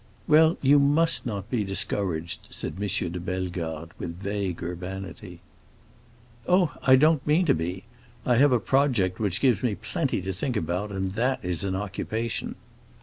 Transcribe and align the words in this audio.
"Well, 0.27 0.57
you 0.63 0.79
must 0.79 1.27
not 1.27 1.51
be 1.51 1.63
discouraged," 1.63 2.47
said 2.49 2.77
M. 2.81 2.87
de 3.11 3.19
Bellegarde, 3.19 3.91
with 3.99 4.17
vague 4.17 4.63
urbanity. 4.63 5.41
"Oh, 6.47 6.73
I 6.81 6.95
don't 6.95 7.27
mean 7.27 7.45
to 7.45 7.53
be. 7.53 7.83
I 8.25 8.37
have 8.37 8.51
a 8.51 8.59
project 8.59 9.19
which 9.19 9.41
gives 9.41 9.61
me 9.61 9.75
plenty 9.75 10.19
to 10.23 10.33
think 10.33 10.57
about, 10.57 10.91
and 10.91 11.11
that 11.11 11.39
is 11.45 11.63
an 11.63 11.75
occupation." 11.75 12.55